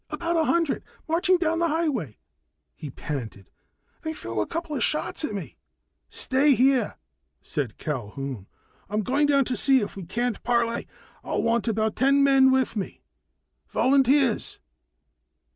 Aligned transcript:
"About 0.09 0.35
a 0.35 0.45
hundred, 0.45 0.83
marching 1.07 1.37
down 1.37 1.59
the 1.59 1.67
highway," 1.67 2.17
he 2.73 2.89
panted. 2.89 3.51
"They 4.01 4.15
threw 4.15 4.41
a 4.41 4.47
couple 4.47 4.79
shots 4.79 5.23
at 5.23 5.31
me." 5.31 5.57
"Stay 6.09 6.55
here," 6.55 6.97
said 7.43 7.77
Culquhoun. 7.77 8.47
"I'm 8.89 9.03
going 9.03 9.27
down 9.27 9.45
to 9.45 9.55
see 9.55 9.79
if 9.81 9.95
we 9.95 10.01
can't 10.03 10.41
parley. 10.41 10.87
I'll 11.23 11.43
want 11.43 11.67
about 11.67 11.95
ten 11.95 12.23
men 12.23 12.49
with 12.49 12.75
me. 12.75 13.03
Volunteers?" 13.69 14.59